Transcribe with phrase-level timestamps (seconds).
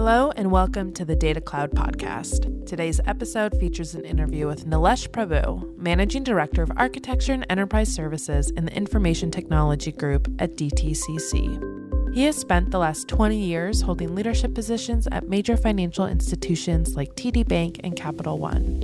[0.00, 2.64] Hello, and welcome to the Data Cloud Podcast.
[2.66, 8.50] Today's episode features an interview with Nilesh Prabhu, Managing Director of Architecture and Enterprise Services
[8.50, 12.14] in the Information Technology Group at DTCC.
[12.14, 17.16] He has spent the last 20 years holding leadership positions at major financial institutions like
[17.16, 18.82] TD Bank and Capital One.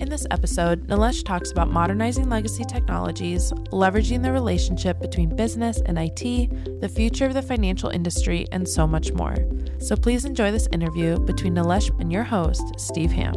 [0.00, 5.98] In this episode, Nilesh talks about modernizing legacy technologies, leveraging the relationship between business and
[5.98, 9.36] IT, the future of the financial industry, and so much more.
[9.82, 13.34] So please enjoy this interview between Nilesh and your host, Steve Hamm.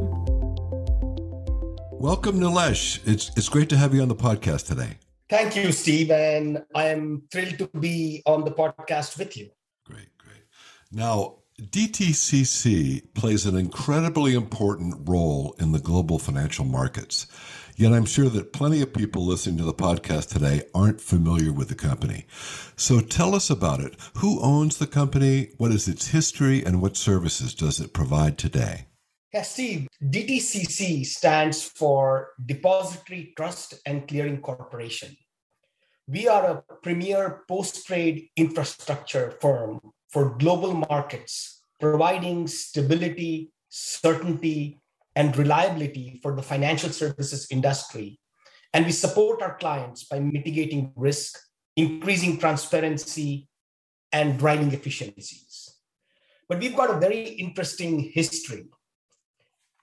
[1.91, 2.99] Welcome, Nilesh.
[3.08, 4.99] It's, it's great to have you on the podcast today.
[5.27, 6.12] Thank you, Steve.
[6.12, 9.49] And I am thrilled to be on the podcast with you.
[9.85, 10.44] Great, great.
[10.91, 17.26] Now, DTCC plays an incredibly important role in the global financial markets.
[17.78, 21.68] Yet I'm sure that plenty of people listening to the podcast today aren't familiar with
[21.68, 22.26] the company.
[22.78, 23.98] So tell us about it.
[24.20, 25.50] Who owns the company?
[25.58, 26.64] What is its history?
[26.64, 28.88] And what services does it provide today?
[29.34, 35.18] Yeah, Steve, DTCC stands for Depository Trust and Clearing Corporation.
[36.08, 44.80] We are a premier post trade infrastructure firm for global markets, providing stability, certainty,
[45.16, 48.20] and reliability for the financial services industry.
[48.74, 51.40] And we support our clients by mitigating risk,
[51.76, 53.48] increasing transparency,
[54.12, 55.77] and driving efficiencies.
[56.48, 58.66] But we've got a very interesting history.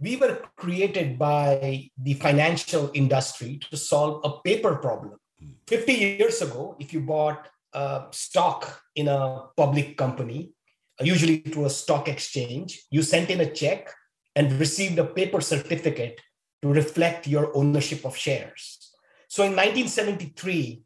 [0.00, 5.18] We were created by the financial industry to solve a paper problem.
[5.66, 10.52] 50 years ago, if you bought uh, stock in a public company,
[11.00, 12.82] usually through a stock exchange.
[12.90, 13.92] You sent in a check
[14.34, 16.20] and received a paper certificate
[16.62, 18.92] to reflect your ownership of shares.
[19.28, 20.82] So in 1973,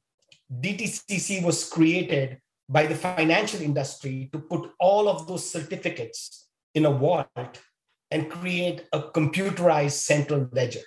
[0.61, 6.91] DTCC was created by the financial industry to put all of those certificates in a
[6.91, 7.61] vault
[8.11, 10.81] and create a computerized central ledger.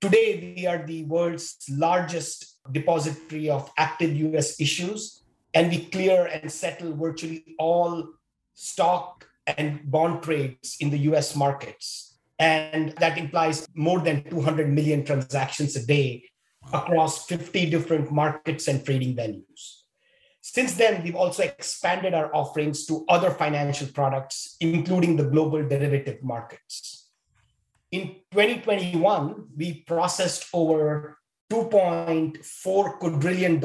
[0.00, 5.22] Today, we are the world's largest depository of active US issues
[5.54, 8.08] and we clear and settle virtually all
[8.54, 12.18] stock and bond trades in the US markets.
[12.38, 16.24] And that implies more than 200 million transactions a day
[16.72, 19.80] across 50 different markets and trading venues.
[20.40, 26.22] Since then, we've also expanded our offerings to other financial products, including the global derivative
[26.22, 27.10] markets.
[27.92, 31.18] In 2021, we processed over
[31.52, 33.62] $2.4 quadrillion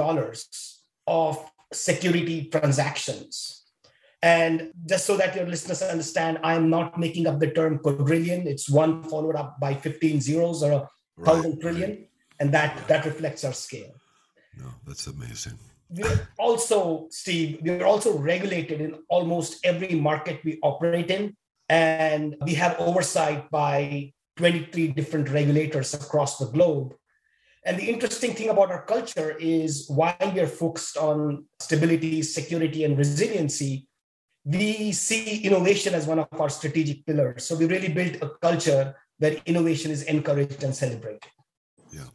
[1.07, 3.64] of security transactions.
[4.25, 8.47] And just so that your listeners understand, I'm not making up the term quadrillion.
[8.47, 11.89] It's one followed up by 15 zeros or a right, thousand trillion.
[11.91, 12.09] Right.
[12.39, 12.87] And that, right.
[12.87, 13.93] that reflects our scale.
[14.57, 15.59] No, that's amazing.
[15.89, 21.37] We're also, Steve, we're also regulated in almost every market we operate in.
[21.69, 26.95] And we have oversight by 23 different regulators across the globe
[27.65, 32.83] and the interesting thing about our culture is why we are focused on stability, security,
[32.83, 33.87] and resiliency.
[34.45, 37.45] We see innovation as one of our strategic pillars.
[37.45, 41.23] So we really built a culture where innovation is encouraged and celebrated.
[41.91, 42.09] Yeah.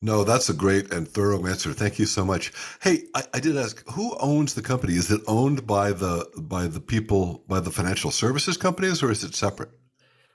[0.00, 1.72] No, that's a great and thorough answer.
[1.72, 2.52] Thank you so much.
[2.80, 4.94] Hey, I, I, did ask who owns the company?
[4.94, 9.24] Is it owned by the by the people by the financial services companies or is
[9.24, 9.70] it separate?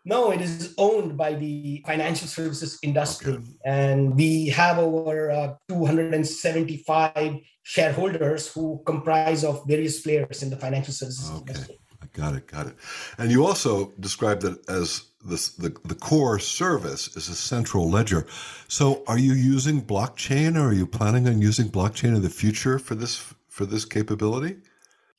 [0.04, 3.34] No, it is owned by the financial services industry.
[3.34, 3.44] Okay.
[3.66, 10.94] And we have over uh, 275 shareholders who comprise of various players in the financial
[10.94, 11.40] services okay.
[11.40, 11.80] industry.
[12.02, 12.76] I got it, got it.
[13.20, 18.26] And you also described it as this, the, the core service is a central ledger.
[18.68, 22.80] So are you using blockchain or are you planning on using blockchain in the future
[22.80, 24.56] for this for this capability?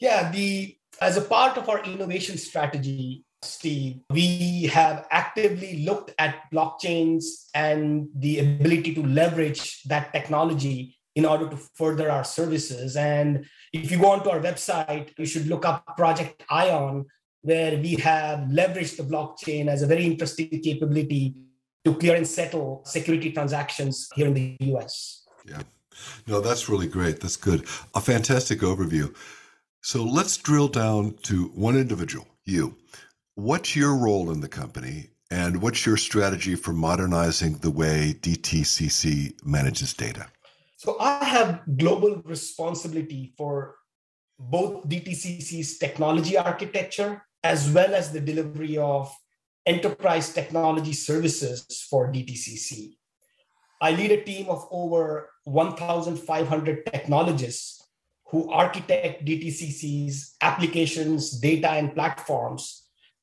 [0.01, 6.51] Yeah, the as a part of our innovation strategy, Steve, we have actively looked at
[6.53, 12.97] blockchains and the ability to leverage that technology in order to further our services.
[12.97, 17.07] And if you go onto our website, you should look up Project Ion,
[17.43, 21.35] where we have leveraged the blockchain as a very interesting capability
[21.85, 25.25] to clear and settle security transactions here in the US.
[25.47, 25.63] Yeah.
[26.27, 27.21] No, that's really great.
[27.21, 27.67] That's good.
[27.95, 29.15] A fantastic overview.
[29.83, 32.77] So let's drill down to one individual, you.
[33.35, 39.43] What's your role in the company and what's your strategy for modernizing the way DTCC
[39.43, 40.27] manages data?
[40.77, 43.77] So I have global responsibility for
[44.39, 49.11] both DTCC's technology architecture as well as the delivery of
[49.65, 52.99] enterprise technology services for DTCC.
[53.81, 57.83] I lead a team of over 1,500 technologists
[58.27, 62.82] who architect DTCC's applications, data, and platforms,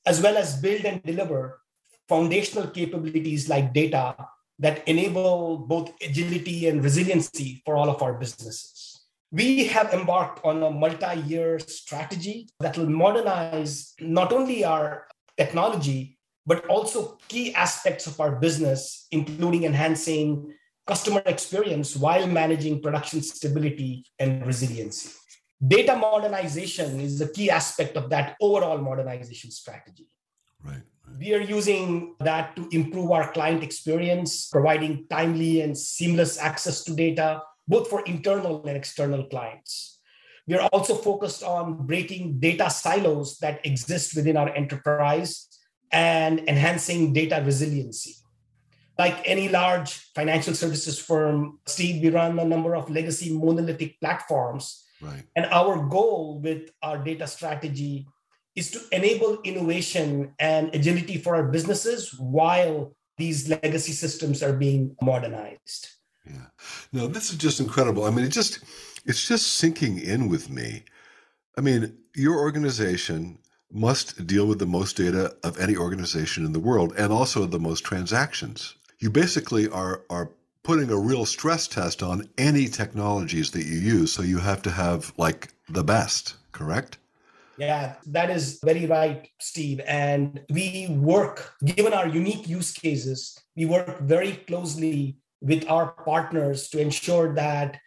[0.09, 1.61] as well as build and deliver
[2.09, 4.15] foundational capabilities like data
[4.57, 9.05] that enable both agility and resiliency for all of our businesses.
[9.31, 15.05] We have embarked on a multi year strategy that will modernize not only our
[15.37, 16.17] technology,
[16.47, 20.51] but also key aspects of our business, including enhancing
[20.87, 25.11] customer experience while managing production stability and resiliency.
[25.65, 30.07] Data modernization is a key aspect of that overall modernization strategy.
[30.63, 30.83] Right.
[31.17, 36.93] We are using that to improve our client experience, providing timely and seamless access to
[36.93, 39.99] data, both for internal and external clients.
[40.47, 45.47] We are also focused on breaking data silos that exist within our enterprise
[45.91, 48.15] and enhancing data resiliency.
[48.97, 54.85] Like any large financial services firm, Steve, we run a number of legacy monolithic platforms.
[55.01, 55.23] Right.
[55.35, 58.07] And our goal with our data strategy
[58.55, 64.95] is to enable innovation and agility for our businesses while these legacy systems are being
[65.01, 65.89] modernized.
[66.25, 66.47] Yeah.
[66.91, 68.05] No, this is just incredible.
[68.05, 68.59] I mean, it just
[69.05, 70.83] it's just sinking in with me.
[71.57, 73.39] I mean, your organization
[73.71, 77.59] must deal with the most data of any organization in the world and also the
[77.59, 78.75] most transactions.
[78.99, 80.31] You basically are are
[80.63, 84.71] putting a real stress test on any technologies that you use, so you have to
[84.71, 86.97] have like the best, correct?
[87.57, 89.81] Yeah, that is very right, Steve.
[89.85, 96.69] And we work, given our unique use cases, we work very closely with our partners
[96.69, 97.77] to ensure that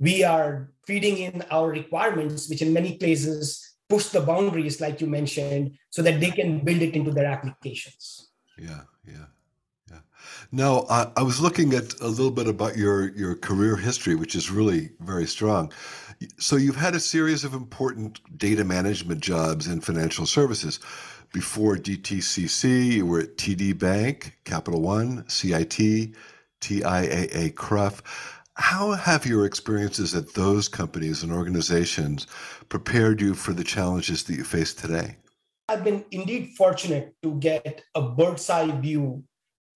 [0.00, 5.06] we are feeding in our requirements, which in many places push the boundaries, like you
[5.06, 8.30] mentioned, so that they can build it into their applications.
[8.56, 9.26] Yeah, yeah.
[9.90, 9.98] Yeah.
[10.52, 14.34] Now, I, I was looking at a little bit about your, your career history, which
[14.34, 15.72] is really very strong.
[16.38, 20.80] So, you've had a series of important data management jobs in financial services.
[21.32, 26.14] Before DTCC, you were at TD Bank, Capital One, CIT,
[26.60, 28.02] TIAA CREF.
[28.54, 32.26] How have your experiences at those companies and organizations
[32.68, 35.16] prepared you for the challenges that you face today?
[35.68, 39.22] I've been indeed fortunate to get a bird's eye view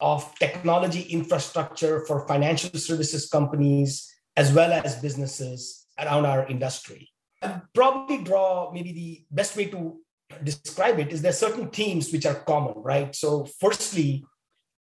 [0.03, 7.09] of technology infrastructure for financial services companies as well as businesses around our industry.
[7.41, 10.01] I'd probably draw maybe the best way to
[10.43, 13.15] describe it is there are certain themes which are common, right?
[13.15, 14.25] So, firstly,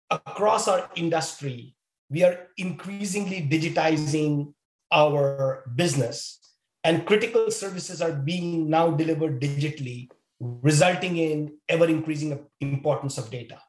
[0.09, 1.75] across our industry,
[2.09, 4.53] we are increasingly digitizing
[4.91, 6.39] our business,
[6.83, 10.07] and critical services are being now delivered digitally,
[10.39, 13.59] resulting in ever increasing importance of data.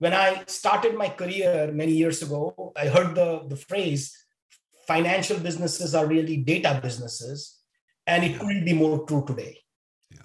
[0.00, 4.16] When I started my career many years ago, I heard the, the phrase
[4.86, 7.58] financial businesses are really data businesses,
[8.06, 9.58] and it couldn't be more true today.
[10.10, 10.22] Yeah.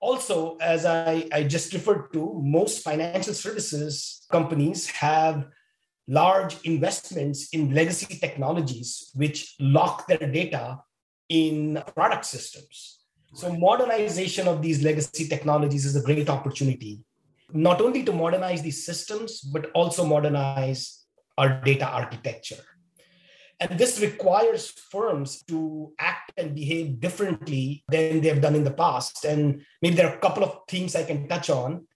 [0.00, 5.46] Also, as I, I just referred to, most financial services companies have
[6.08, 10.80] large investments in legacy technologies which lock their data
[11.28, 12.98] in product systems.
[13.34, 17.04] So, modernization of these legacy technologies is a great opportunity,
[17.52, 21.04] not only to modernize these systems, but also modernize
[21.36, 22.62] our data architecture.
[23.60, 29.24] And this requires firms to act and behave differently than they've done in the past.
[29.24, 31.86] And maybe there are a couple of themes I can touch on.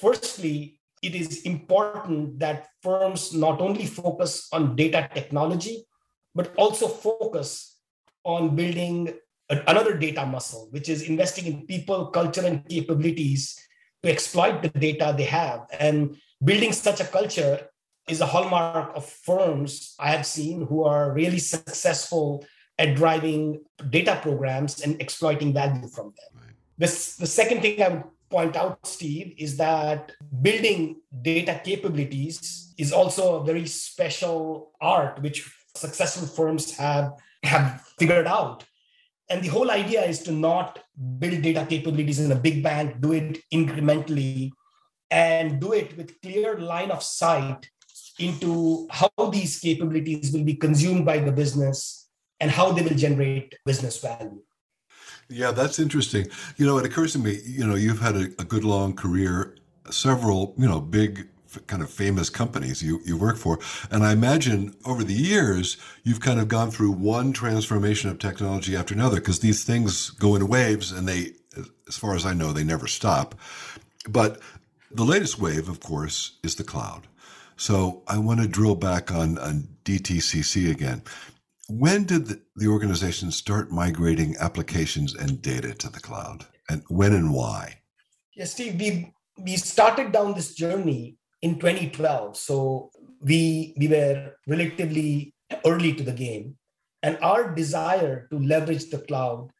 [0.00, 5.84] Firstly, it is important that firms not only focus on data technology,
[6.34, 7.76] but also focus
[8.24, 9.12] on building
[9.50, 13.58] another data muscle, which is investing in people, culture, and capabilities
[14.02, 15.66] to exploit the data they have.
[15.78, 17.68] And building such a culture
[18.08, 22.44] is a hallmark of firms I have seen who are really successful
[22.78, 26.42] at driving data programs and exploiting value from them.
[26.42, 26.54] Right.
[26.78, 32.92] This, the second thing I would point out, Steve, is that building data capabilities is
[32.92, 37.12] also a very special art which successful firms have,
[37.44, 38.64] have figured out.
[39.32, 40.78] And the whole idea is to not
[41.18, 44.50] build data capabilities in a big bang, do it incrementally,
[45.10, 47.66] and do it with clear line of sight
[48.18, 52.10] into how these capabilities will be consumed by the business
[52.40, 54.42] and how they will generate business value.
[55.30, 56.26] Yeah, that's interesting.
[56.58, 59.56] You know, it occurs to me, you know, you've had a, a good long career,
[59.90, 61.26] several, you know, big
[61.60, 63.58] kind of famous companies you, you work for.
[63.90, 68.76] And I imagine over the years, you've kind of gone through one transformation of technology
[68.76, 71.32] after another because these things go in waves and they,
[71.88, 73.34] as far as I know, they never stop.
[74.08, 74.40] But
[74.90, 77.06] the latest wave, of course, is the cloud.
[77.56, 81.02] So I want to drill back on, on DTCC again
[81.68, 86.44] when did the, the organization start migrating applications and data to the cloud?
[86.68, 87.78] And when and why?
[88.34, 92.36] Yes, Steve, we, we started down this journey in 2012.
[92.36, 95.34] So we, we were relatively
[95.66, 96.56] early to the game.
[97.02, 99.50] And our desire to leverage the cloud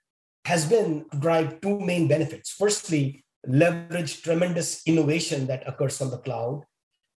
[0.44, 2.50] has been to drive two main benefits.
[2.50, 6.62] Firstly, leverage tremendous innovation that occurs on the cloud.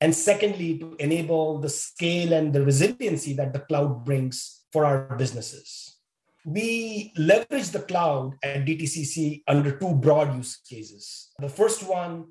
[0.00, 5.16] And secondly, to enable the scale and the resiliency that the cloud brings for our
[5.16, 5.98] businesses.
[6.44, 11.30] We leverage the cloud at DTCC under two broad use cases.
[11.38, 12.26] The first one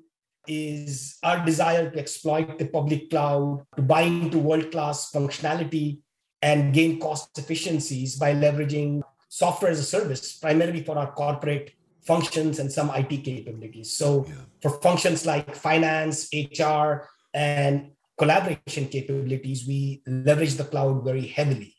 [0.46, 5.98] is our desire to exploit the public cloud to buy into world class functionality
[6.42, 11.72] and gain cost efficiencies by leveraging software as a service, primarily for our corporate
[12.06, 13.92] functions and some IT capabilities.
[13.92, 14.34] So, yeah.
[14.62, 21.74] for functions like finance, HR, and collaboration capabilities, we leverage the cloud very heavily.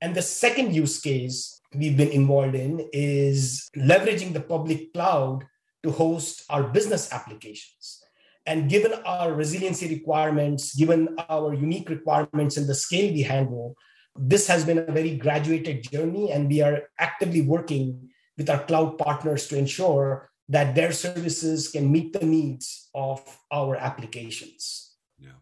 [0.00, 5.44] And the second use case we've been involved in is leveraging the public cloud
[5.82, 8.02] to host our business applications.
[8.46, 13.76] And given our resiliency requirements, given our unique requirements and the scale we handle,
[14.16, 18.98] this has been a very graduated journey, and we are actively working with our cloud
[18.98, 23.22] partners to ensure that their services can meet the needs of
[23.52, 24.96] our applications.
[25.18, 25.38] Yeah.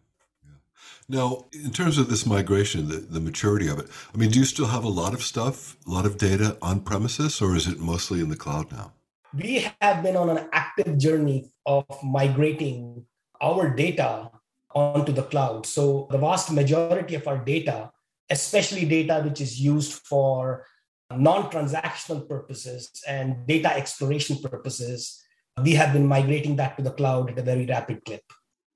[1.07, 4.45] Now, in terms of this migration, the, the maturity of it, I mean, do you
[4.45, 7.79] still have a lot of stuff, a lot of data on premises, or is it
[7.79, 8.93] mostly in the cloud now?
[9.33, 13.05] We have been on an active journey of migrating
[13.41, 14.31] our data
[14.73, 15.65] onto the cloud.
[15.65, 17.91] So, the vast majority of our data
[18.29, 20.65] especially data which is used for
[21.11, 25.23] non-transactional purposes and data exploration purposes
[25.63, 28.21] we have been migrating that to the cloud at a very rapid clip.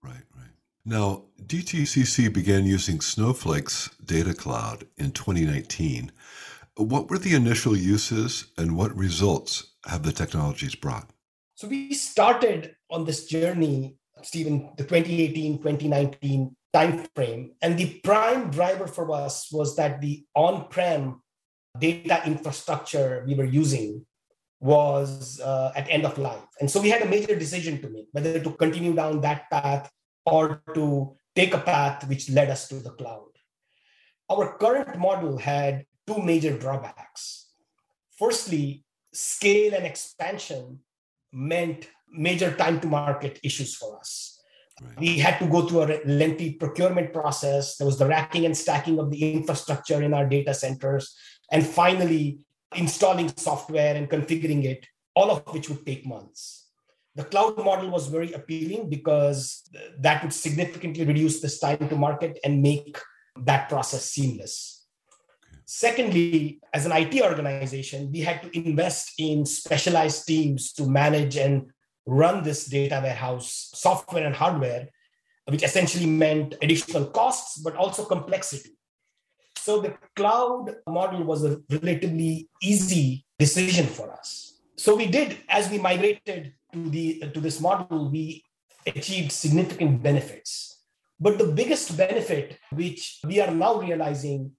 [0.01, 0.49] Right right.
[0.85, 6.11] Now dtcc began using snowflake's data cloud in 2019
[6.75, 11.09] what were the initial uses and what results have the technologies brought
[11.55, 17.53] so we started on this journey stephen the 2018 2019 time frame.
[17.61, 21.21] And the prime driver for us was that the on-prem
[21.79, 24.05] data infrastructure we were using
[24.59, 26.47] was uh, at end of life.
[26.59, 29.91] And so we had a major decision to make, whether to continue down that path
[30.25, 33.29] or to take a path which led us to the cloud.
[34.31, 37.49] Our current model had two major drawbacks.
[38.17, 38.82] Firstly,
[39.13, 40.79] scale and expansion
[41.31, 44.41] meant major time to market issues for us.
[44.81, 44.99] Right.
[44.99, 47.77] We had to go through a lengthy procurement process.
[47.77, 51.15] There was the racking and stacking of the infrastructure in our data centers.
[51.51, 52.39] And finally,
[52.75, 56.71] installing software and configuring it, all of which would take months.
[57.15, 59.61] The cloud model was very appealing because
[59.99, 62.97] that would significantly reduce this time to market and make
[63.37, 64.72] that process seamless.
[65.65, 71.71] Secondly, as an IT organization, we had to invest in specialized teams to manage and
[72.05, 74.89] run this data warehouse software and hardware,
[75.45, 78.71] which essentially meant additional costs, but also complexity.
[79.57, 84.59] So the cloud model was a relatively easy decision for us.
[84.75, 88.43] So we did, as we migrated to, the, to this model, we
[88.85, 90.81] achieved significant benefits.
[91.19, 94.51] But the biggest benefit, which we are now realizing,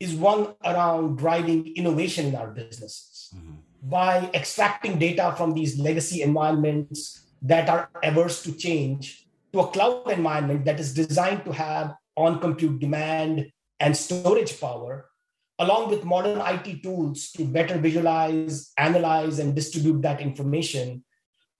[0.00, 3.30] is one around driving innovation in our businesses.
[3.34, 9.66] Mm-hmm by extracting data from these legacy environments that are averse to change to a
[9.68, 15.10] cloud environment that is designed to have on compute demand and storage power,
[15.58, 21.04] along with modern IT tools to better visualize, analyze, and distribute that information,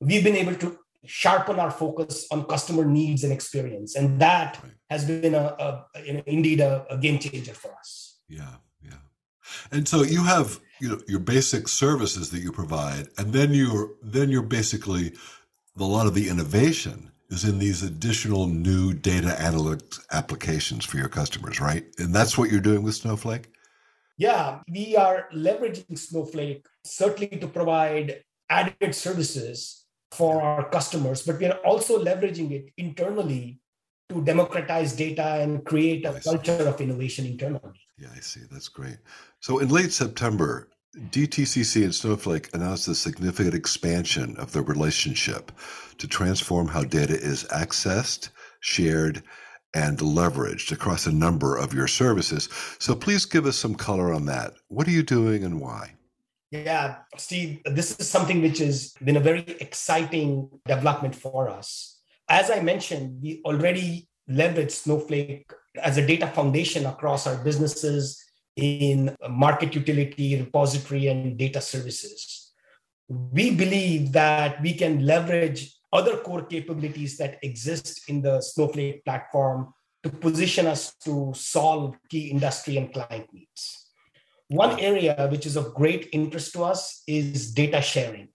[0.00, 3.94] we've been able to sharpen our focus on customer needs and experience.
[3.96, 8.13] And that has been a, a indeed a, a game changer for us.
[8.28, 9.02] Yeah, yeah.
[9.70, 13.92] And so you have you know your basic services that you provide, and then you're
[14.02, 15.12] then you're basically
[15.78, 21.08] a lot of the innovation is in these additional new data analytics applications for your
[21.08, 21.84] customers, right?
[21.98, 23.48] And that's what you're doing with Snowflake.
[24.16, 31.46] Yeah, we are leveraging Snowflake certainly to provide added services for our customers, but we
[31.46, 33.58] are also leveraging it internally
[34.10, 37.80] to democratize data and create a culture of innovation internally.
[37.98, 38.40] Yeah, I see.
[38.50, 38.96] That's great.
[39.40, 40.68] So in late September,
[41.10, 45.52] DTCC and Snowflake announced a significant expansion of their relationship
[45.98, 49.22] to transform how data is accessed, shared,
[49.74, 52.48] and leveraged across a number of your services.
[52.78, 54.54] So please give us some color on that.
[54.68, 55.94] What are you doing and why?
[56.52, 61.98] Yeah, Steve, this is something which has been a very exciting development for us.
[62.28, 65.50] As I mentioned, we already leverage Snowflake
[65.82, 68.22] as a data foundation across our businesses
[68.56, 72.52] in market utility, repository, and data services.
[73.08, 79.72] We believe that we can leverage other core capabilities that exist in the Snowflake platform
[80.02, 83.90] to position us to solve key industry and client needs.
[84.48, 88.28] One area which is of great interest to us is data sharing.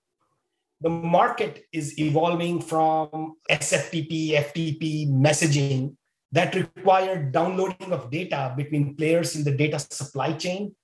[0.82, 5.96] The market is evolving from SFTP, FTP messaging
[6.32, 10.76] that require downloading of data between players in the data supply chain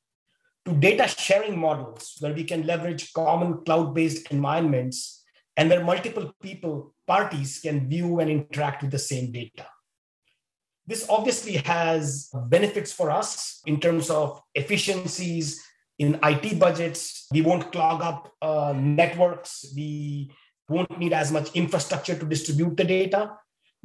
[0.65, 5.23] to data sharing models where we can leverage common cloud-based environments
[5.57, 9.67] and where multiple people, parties can view and interact with the same data.
[10.87, 15.63] This obviously has benefits for us in terms of efficiencies
[15.97, 17.27] in IT budgets.
[17.31, 19.71] We won't clog up uh, networks.
[19.75, 20.31] We
[20.67, 23.31] won't need as much infrastructure to distribute the data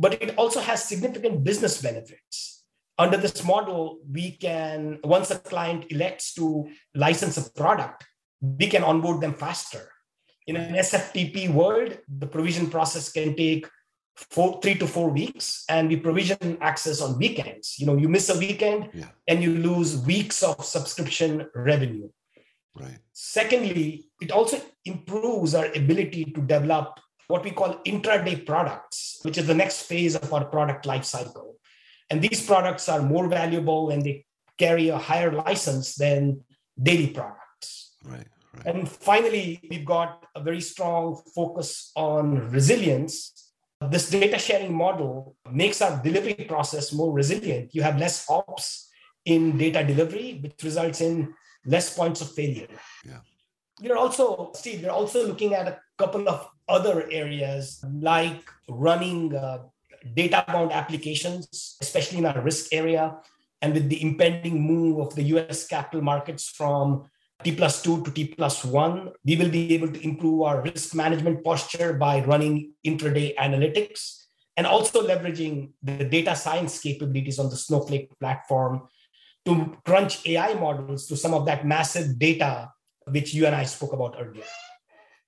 [0.00, 2.64] but it also has significant business benefits.
[2.98, 8.06] Under this model, we can, once a client elects to license a product,
[8.40, 9.92] we can onboard them faster.
[10.46, 13.68] In an SFTP world, the provision process can take
[14.16, 17.78] four, three to four weeks, and we provision access on weekends.
[17.78, 19.08] You know, you miss a weekend yeah.
[19.28, 22.08] and you lose weeks of subscription revenue.
[22.74, 22.98] Right.
[23.12, 29.46] Secondly, it also improves our ability to develop what we call intraday products, which is
[29.46, 31.54] the next phase of our product lifecycle.
[32.10, 34.24] And these products are more valuable and they
[34.58, 36.40] carry a higher license than
[36.82, 37.94] daily products.
[38.04, 38.26] Right.
[38.56, 38.66] Right.
[38.66, 43.52] And finally, we've got a very strong focus on resilience.
[43.88, 47.74] This data sharing model makes our delivery process more resilient.
[47.74, 48.90] You have less ops
[49.24, 51.32] in data delivery, which results in
[51.64, 52.66] less points of failure.
[53.04, 53.20] Yeah.
[53.82, 59.64] We're also, Steve, we're also looking at a couple of other areas like running uh,
[60.14, 63.16] data bound applications, especially in our risk area.
[63.62, 67.04] And with the impending move of the US capital markets from
[67.42, 70.94] T plus two to T plus one, we will be able to improve our risk
[70.94, 77.56] management posture by running intraday analytics and also leveraging the data science capabilities on the
[77.56, 78.88] Snowflake platform
[79.46, 82.68] to crunch AI models to some of that massive data
[83.10, 84.44] which you and I spoke about earlier.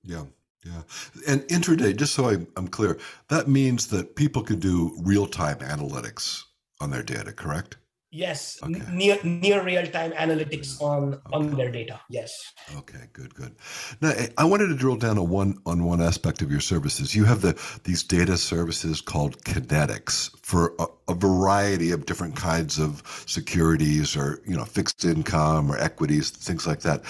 [0.03, 0.25] Yeah.
[0.65, 0.83] Yeah.
[1.27, 5.59] And intraday, just so I, am clear, that means that people can do real time
[5.59, 6.43] analytics
[6.79, 7.77] on their data, correct?
[8.15, 8.79] Yes, okay.
[8.91, 11.21] near near real time analytics on okay.
[11.31, 11.99] on their data.
[12.11, 12.53] Yes.
[12.77, 13.55] Okay, good, good.
[14.01, 17.15] Now, eh, I wanted to drill down on one on one aspect of your services.
[17.15, 22.77] You have the these data services called Kinetics for a, a variety of different kinds
[22.77, 27.01] of securities, or you know, fixed income or equities, things like that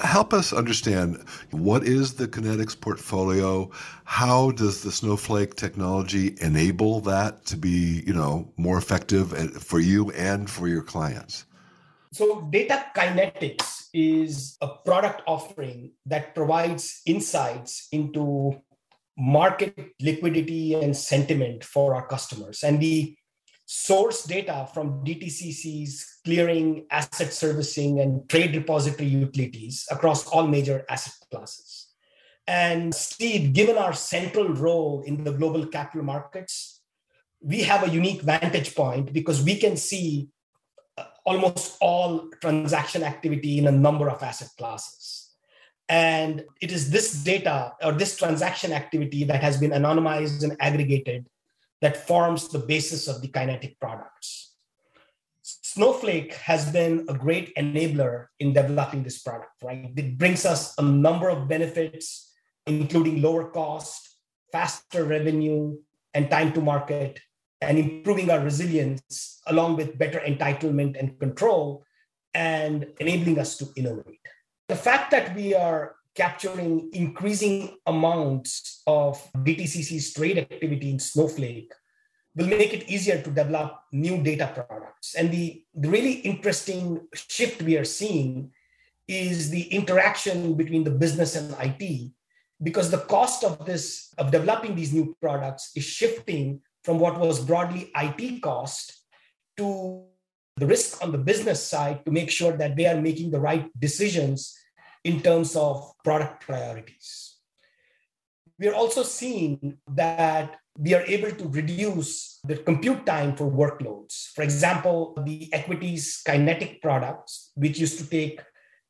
[0.00, 3.70] help us understand what is the Kinetics portfolio?
[4.04, 9.30] How does the Snowflake technology enable that to be, you know, more effective
[9.62, 11.44] for you and for your clients?
[12.12, 18.60] So, Data Kinetics is a product offering that provides insights into
[19.16, 22.62] market liquidity and sentiment for our customers.
[22.62, 23.18] And we
[23.72, 31.14] source data from DTCC's clearing, asset servicing, and trade repository utilities across all major asset
[31.30, 31.88] classes.
[32.46, 36.82] And Steve, given our central role in the global capital markets,
[37.40, 40.28] we have a unique vantage point because we can see
[40.98, 45.30] uh, almost all transaction activity in a number of asset classes.
[45.88, 51.26] And it is this data or this transaction activity that has been anonymized and aggregated
[51.82, 54.54] that forms the basis of the kinetic products.
[55.42, 59.90] Snowflake has been a great enabler in developing this product, right?
[59.96, 62.32] It brings us a number of benefits,
[62.66, 64.16] including lower cost,
[64.52, 65.76] faster revenue,
[66.14, 67.20] and time to market,
[67.60, 71.84] and improving our resilience, along with better entitlement and control,
[72.32, 74.20] and enabling us to innovate.
[74.68, 81.72] The fact that we are capturing increasing amounts of DTCC's trade activity in Snowflake
[82.34, 85.14] will make it easier to develop new data products.
[85.14, 88.50] And the, the really interesting shift we are seeing
[89.06, 92.12] is the interaction between the business and IT,
[92.62, 97.44] because the cost of this, of developing these new products is shifting from what was
[97.44, 99.00] broadly IT cost
[99.56, 100.04] to
[100.56, 103.68] the risk on the business side to make sure that they are making the right
[103.78, 104.56] decisions
[105.04, 107.36] in terms of product priorities.
[108.58, 114.32] We are also seeing that we are able to reduce the compute time for workloads.
[114.34, 118.40] For example, the equities kinetic products, which used to take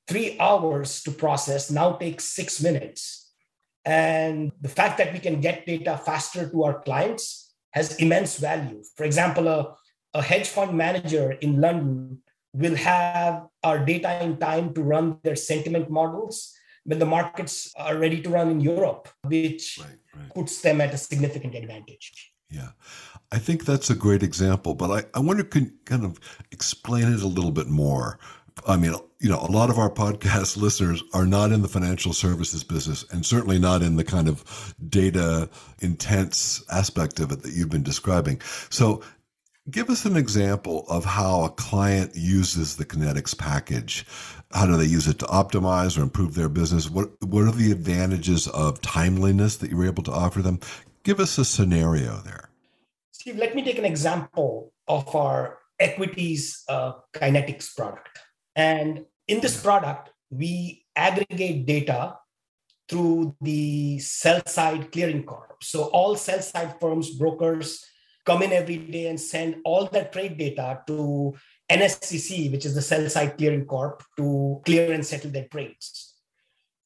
[0.06, 3.32] three hours to process, now takes six minutes.
[3.84, 8.82] And the fact that we can get data faster to our clients has immense value.
[8.96, 9.74] For example, a,
[10.14, 12.22] a hedge fund manager in London
[12.52, 17.96] will have our data in time to run their sentiment models when the markets are
[17.96, 20.34] ready to run in Europe, which right, right.
[20.34, 22.32] puts them at a significant advantage.
[22.50, 22.70] Yeah.
[23.30, 27.22] I think that's a great example, but I, I wonder can kind of explain it
[27.22, 28.18] a little bit more.
[28.68, 32.12] I mean, you know, a lot of our podcast listeners are not in the financial
[32.12, 35.48] services business and certainly not in the kind of data
[35.80, 38.40] intense aspect of it that you've been describing.
[38.68, 39.02] So
[39.70, 44.04] Give us an example of how a client uses the Kinetics package.
[44.50, 46.90] How do they use it to optimize or improve their business?
[46.90, 50.58] What what are the advantages of timeliness that you're able to offer them?
[51.04, 52.50] Give us a scenario there.
[53.12, 58.18] Steve, let me take an example of our equities uh, Kinetics product.
[58.56, 62.16] And in this product, we aggregate data
[62.88, 65.62] through the sell side clearing corp.
[65.62, 67.86] So all sell side firms, brokers,
[68.24, 71.34] come in every day and send all that trade data to
[71.70, 76.14] NSCC, which is the sell side clearing corp, to clear and settle their trades.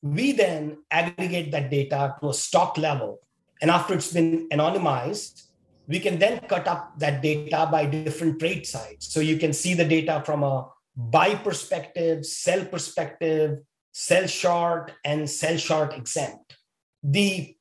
[0.02, 3.20] We then aggregate that data to a stock level.
[3.60, 5.48] And after it's been anonymized,
[5.88, 9.06] we can then cut up that data by different trade sides.
[9.06, 13.60] So you can see the data from a buy perspective, sell perspective,
[13.92, 16.56] sell short, and sell short exempt.
[17.02, 17.56] The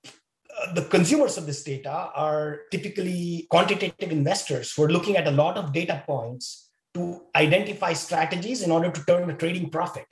[0.73, 5.57] the consumers of this data are typically quantitative investors who are looking at a lot
[5.57, 10.07] of data points to identify strategies in order to turn a trading profit.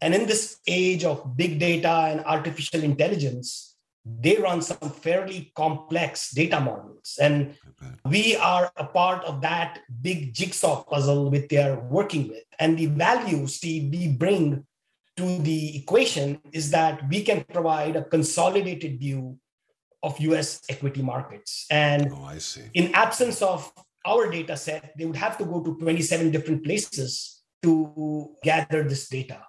[0.00, 6.30] And in this age of big data and artificial intelligence, they run some fairly complex
[6.30, 7.18] data models.
[7.20, 7.56] And
[8.04, 12.44] we are a part of that big jigsaw puzzle that they're working with.
[12.58, 14.64] And the value, Steve, we bring
[15.16, 19.38] to the equation is that we can provide a consolidated view
[20.02, 21.66] of US equity markets.
[21.70, 22.62] And oh, I see.
[22.74, 23.72] in absence of
[24.06, 29.08] our data set, they would have to go to 27 different places to gather this
[29.08, 29.42] data.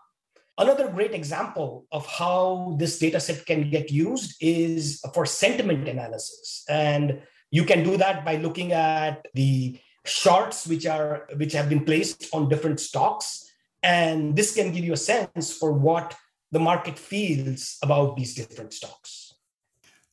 [0.57, 6.63] Another great example of how this data set can get used is for sentiment analysis.
[6.67, 11.85] And you can do that by looking at the shorts which are which have been
[11.85, 13.45] placed on different stocks.
[13.83, 16.15] And this can give you a sense for what
[16.51, 19.26] the market feels about these different stocks.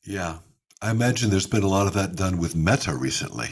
[0.04, 0.38] Yeah.
[0.82, 3.48] I imagine there's been a lot of that done with Meta recently,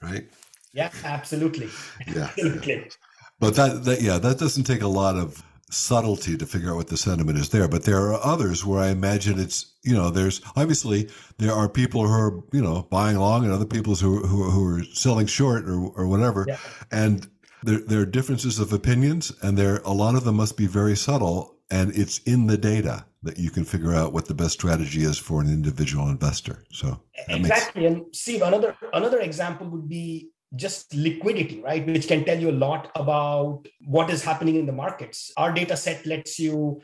[0.00, 0.28] right?
[0.72, 1.68] Yeah, absolutely.
[2.12, 2.24] yeah.
[2.24, 2.90] absolutely.
[3.38, 6.88] But that, that, yeah, that doesn't take a lot of subtlety to figure out what
[6.88, 7.68] the sentiment is there.
[7.68, 12.06] But there are others where I imagine it's, you know, there's obviously there are people
[12.06, 15.64] who are, you know, buying long and other people who, who, who are selling short
[15.64, 16.44] or, or whatever.
[16.48, 16.58] Yeah.
[16.90, 17.28] And
[17.62, 20.96] there, there are differences of opinions and there, a lot of them must be very
[20.96, 25.02] subtle and it's in the data that you can figure out what the best strategy
[25.02, 26.64] is for an individual investor.
[26.72, 27.82] So exactly.
[27.82, 27.94] Makes...
[27.94, 31.86] And Steve, another another example would be just liquidity, right?
[31.86, 35.32] Which can tell you a lot about what is happening in the markets.
[35.36, 36.82] Our data set lets you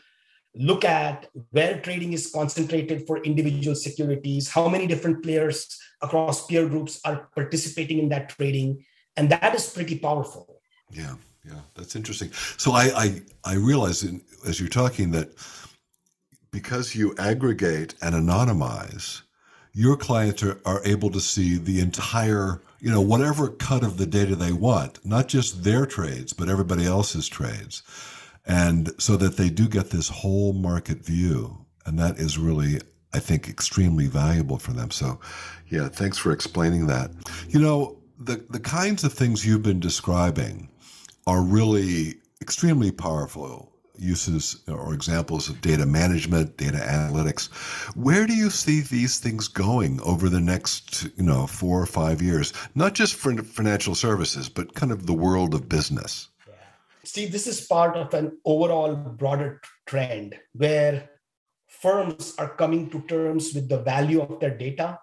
[0.54, 6.68] look at where trading is concentrated for individual securities, how many different players across peer
[6.68, 8.84] groups are participating in that trading.
[9.16, 10.62] And that is pretty powerful.
[10.90, 12.30] Yeah, yeah, that's interesting.
[12.56, 15.28] So I I, I realize in, as you're talking that
[16.50, 19.22] because you aggregate and anonymize,
[19.72, 24.06] your clients are, are able to see the entire, you know, whatever cut of the
[24.06, 27.82] data they want, not just their trades, but everybody else's trades.
[28.46, 31.66] And so that they do get this whole market view.
[31.84, 32.80] And that is really,
[33.12, 34.90] I think, extremely valuable for them.
[34.90, 35.20] So,
[35.68, 37.10] yeah, thanks for explaining that.
[37.48, 40.70] You know, the, the kinds of things you've been describing
[41.26, 47.48] are really extremely powerful uses or examples of data management, data analytics.
[47.96, 52.22] Where do you see these things going over the next, you know, four or five
[52.22, 52.52] years?
[52.74, 56.28] Not just for financial services, but kind of the world of business.
[56.46, 56.54] Yeah.
[57.04, 61.10] Steve, this is part of an overall broader trend where
[61.66, 64.98] firms are coming to terms with the value of their data.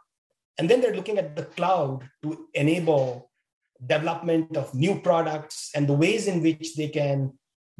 [0.58, 3.30] And then they're looking at the cloud to enable
[3.86, 7.34] development of new products and the ways in which they can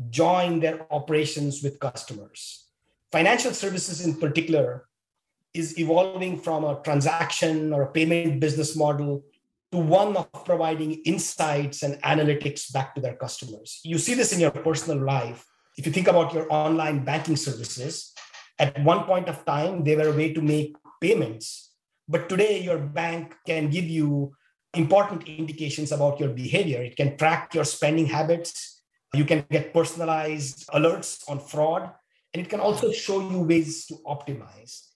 [0.10, 2.68] join their operations with customers.
[3.12, 4.88] Financial services, in particular,
[5.54, 9.24] is evolving from a transaction or a payment business model
[9.72, 13.80] to one of providing insights and analytics back to their customers.
[13.84, 15.46] You see this in your personal life.
[15.78, 18.14] If you think about your online banking services,
[18.60, 21.72] at one point of time, they were a way to make payments.
[22.08, 24.34] But today, your bank can give you
[24.74, 26.82] important indications about your behavior.
[26.82, 28.75] It can track your spending habits,
[29.18, 31.92] you can get personalized alerts on fraud,
[32.34, 34.88] and it can also show you ways to optimize.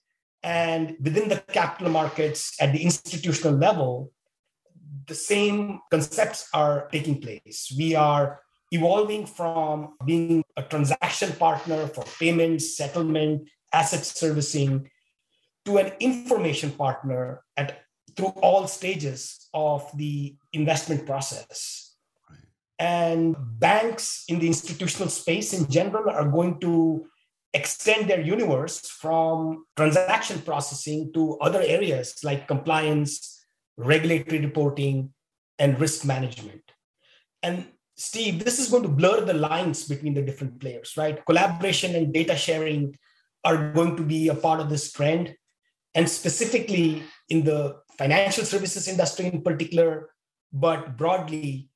[0.42, 4.12] And within the capital markets at the institutional level,
[5.06, 7.72] the same concepts are taking place.
[7.76, 14.90] We are evolving from being a transaction partner for payments, settlement, asset servicing,
[15.64, 17.80] to an information partner at
[18.16, 21.89] through all stages of the investment process.
[22.80, 27.04] And banks in the institutional space in general are going to
[27.52, 33.44] extend their universe from transaction processing to other areas like compliance,
[33.76, 35.12] regulatory reporting,
[35.58, 36.62] and risk management.
[37.42, 37.66] And
[37.96, 41.22] Steve, this is going to blur the lines between the different players, right?
[41.26, 42.96] Collaboration and data sharing
[43.44, 45.34] are going to be a part of this trend.
[45.94, 50.08] And specifically in the financial services industry in particular,
[50.50, 51.68] but broadly,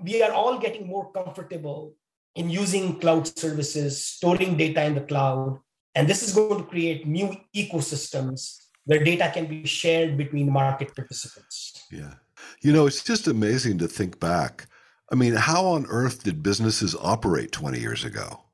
[0.00, 1.94] we are all getting more comfortable
[2.34, 5.58] in using cloud services, storing data in the cloud.
[5.94, 10.94] And this is going to create new ecosystems where data can be shared between market
[10.94, 11.86] participants.
[11.90, 12.14] Yeah.
[12.60, 14.66] You know, it's just amazing to think back.
[15.10, 18.45] I mean, how on earth did businesses operate 20 years ago?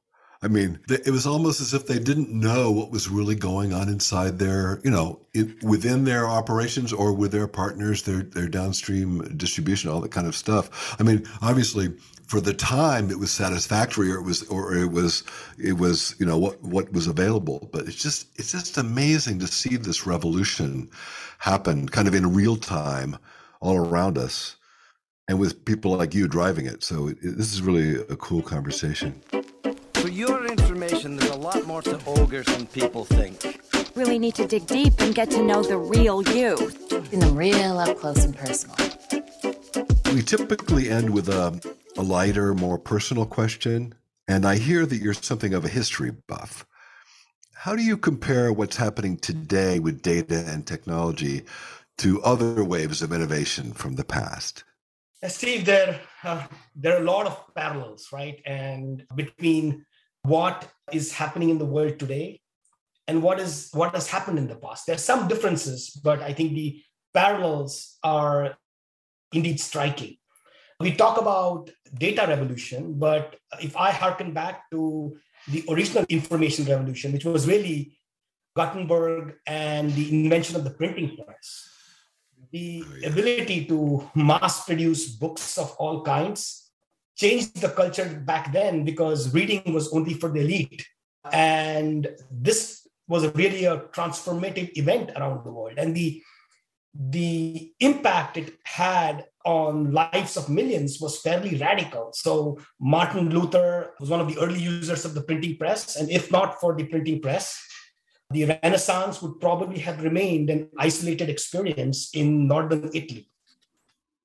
[0.45, 3.89] I mean, it was almost as if they didn't know what was really going on
[3.89, 9.21] inside their, you know, it, within their operations or with their partners, their their downstream
[9.37, 10.97] distribution, all that kind of stuff.
[10.99, 11.95] I mean, obviously,
[12.27, 15.23] for the time, it was satisfactory, or it was, or it was,
[15.59, 17.69] it was, you know, what what was available.
[17.73, 20.91] But it's just, it's just amazing to see this revolution
[21.39, 23.17] happen, kind of in real time,
[23.61, 24.57] all around us,
[25.29, 26.83] and with people like you driving it.
[26.83, 29.23] So it, this is really a cool conversation.
[30.03, 33.61] For your information, there's a lot more to ogres than people think.
[33.95, 36.57] Really need to dig deep and get to know the real you.
[37.13, 38.75] In the real up close and personal.
[40.13, 41.57] We typically end with a,
[41.97, 43.95] a lighter, more personal question.
[44.27, 46.67] And I hear that you're something of a history buff.
[47.55, 51.43] How do you compare what's happening today with data and technology
[51.99, 54.65] to other waves of innovation from the past?
[55.29, 58.43] Steve, there, uh, there are a lot of parallels, right?
[58.45, 59.87] And between
[60.23, 62.41] what is happening in the world today
[63.09, 64.87] and what is what has happened in the past.
[64.87, 66.83] There are some differences, but I think the
[67.13, 68.57] parallels are
[69.33, 70.17] indeed striking.
[70.81, 75.17] We talk about data revolution, but if I harken back to
[75.49, 77.99] the original information revolution, which was really
[78.57, 81.69] Gutenberg and the invention of the printing press,
[82.51, 86.62] the oh, ability to mass produce books of all kinds
[87.17, 90.87] changed the culture back then because reading was only for the elite.
[91.33, 95.75] And this was really a transformative event around the world.
[95.77, 96.23] And the,
[96.95, 102.11] the impact it had on lives of millions was fairly radical.
[102.15, 105.97] So Martin Luther was one of the early users of the printing press.
[105.97, 107.61] And if not for the printing press,
[108.31, 113.29] the Renaissance would probably have remained an isolated experience in northern Italy.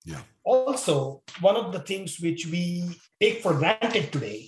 [0.05, 0.21] Yeah.
[0.47, 4.47] Also, one of the things which we take for granted today,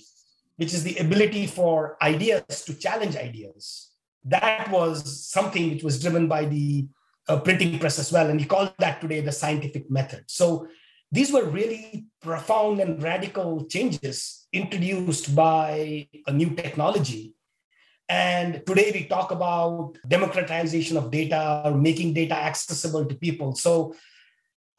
[0.56, 3.90] which is the ability for ideas to challenge ideas,
[4.24, 6.88] that was something which was driven by the
[7.28, 8.30] uh, printing press as well.
[8.30, 10.24] And we call that today the scientific method.
[10.26, 10.68] So
[11.12, 17.34] these were really profound and radical changes introduced by a new technology.
[18.08, 23.54] And today we talk about democratization of data or making data accessible to people.
[23.54, 23.94] So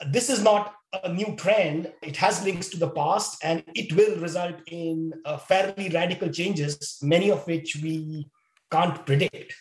[0.09, 0.73] this is not
[1.03, 1.91] a new trend.
[2.01, 6.97] It has links to the past and it will result in uh, fairly radical changes,
[7.01, 8.27] many of which we
[8.71, 9.53] can't predict.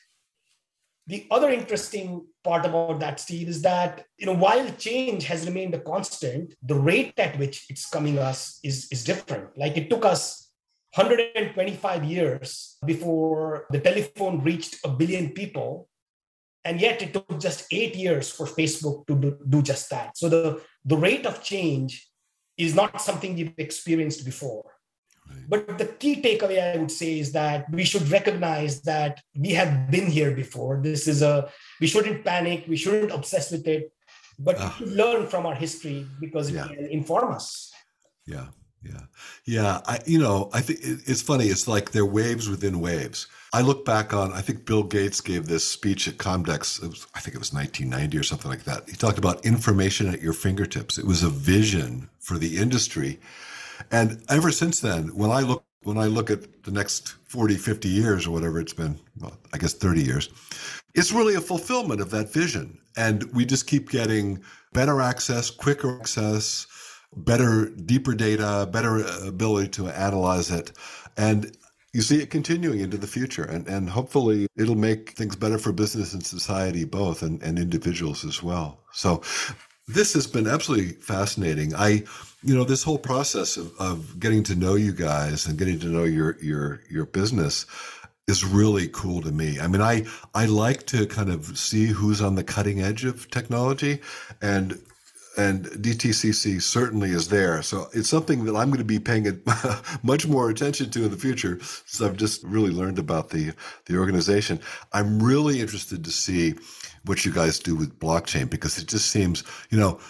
[1.07, 5.75] The other interesting part about that, Steve, is that you know while change has remained
[5.75, 9.57] a constant, the rate at which it's coming us is, is different.
[9.59, 10.51] Like it took us
[10.95, 15.89] 125 years before the telephone reached a billion people
[16.65, 20.29] and yet it took just eight years for facebook to do, do, just that so
[20.29, 22.09] the, the rate of change
[22.57, 24.65] is not something we've experienced before.
[25.31, 25.49] Right.
[25.49, 29.89] but the key takeaway i would say is that we should recognize that we have
[29.89, 30.81] been here before.
[30.83, 31.49] This is a
[31.81, 33.93] we shouldn't panic we shouldn't obsess with it
[34.41, 36.67] but uh, we should learn from our history because it yeah.
[36.67, 37.71] can inform us.
[38.27, 38.49] Yeah
[38.83, 39.01] yeah
[39.45, 43.63] yeah i you know i think it's funny it's like they're waves within waves I
[43.63, 47.35] look back on, I think Bill Gates gave this speech at Comdex, was, I think
[47.35, 48.89] it was 1990 or something like that.
[48.89, 50.99] He talked about information at your fingertips.
[50.99, 53.19] It was a vision for the industry.
[53.91, 57.89] And ever since then, when I look when I look at the next 40, 50
[57.89, 60.29] years or whatever it's been, well, I guess 30 years,
[60.95, 62.79] it's really a fulfillment of that vision.
[62.99, 64.43] And we just keep getting
[64.75, 66.67] better access, quicker access,
[67.17, 70.73] better, deeper data, better ability to analyze it.
[71.17, 71.57] And
[71.93, 75.73] you see it continuing into the future and, and hopefully it'll make things better for
[75.73, 79.23] business and society both and, and individuals as well so
[79.89, 81.75] This has been absolutely fascinating.
[81.75, 82.05] I,
[82.43, 85.89] you know, this whole process of, of getting to know you guys and getting to
[85.89, 87.67] know your your your business
[88.29, 89.59] is really cool to me.
[89.59, 93.31] I mean, I I like to kind of see who's on the cutting edge of
[93.31, 94.01] technology,
[94.41, 94.81] and
[95.37, 97.63] and DTCC certainly is there.
[97.63, 99.43] So it's something that I'm going to be paying
[100.03, 101.59] much more attention to in the future.
[101.87, 103.53] So I've just really learned about the
[103.87, 104.61] the organization.
[104.93, 106.55] I'm really interested to see
[107.05, 110.01] what you guys do with blockchain because it just seems, you know,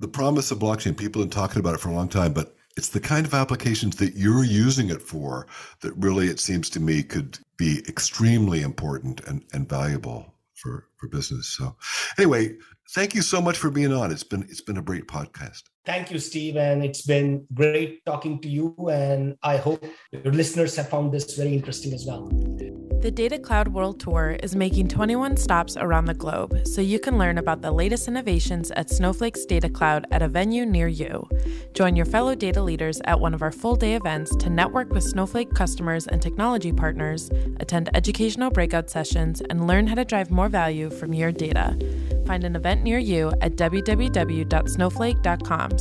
[0.00, 0.96] the promise of blockchain.
[0.96, 3.32] People have been talking about it for a long time, but it's the kind of
[3.32, 5.46] applications that you're using it for
[5.80, 11.08] that really, it seems to me, could be extremely important and, and valuable for, for
[11.08, 11.48] business.
[11.48, 11.76] So
[12.18, 12.56] anyway,
[12.94, 14.10] thank you so much for being on.
[14.10, 15.62] It's been it's been a great podcast.
[15.84, 18.74] Thank you, Steve, and it's been great talking to you.
[18.90, 22.28] And I hope your listeners have found this very interesting as well.
[23.02, 27.18] The Data Cloud World Tour is making 21 stops around the globe, so you can
[27.18, 31.28] learn about the latest innovations at Snowflake's Data Cloud at a venue near you.
[31.74, 35.04] Join your fellow data leaders at one of our full day events to network with
[35.04, 37.30] Snowflake customers and technology partners,
[37.60, 41.76] attend educational breakout sessions, and learn how to drive more value from your data.
[42.26, 45.78] Find an event near you at www.snowflake.com